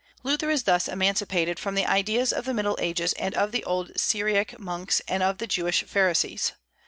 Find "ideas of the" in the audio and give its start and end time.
1.85-2.55